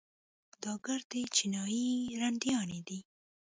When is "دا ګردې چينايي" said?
0.61-1.89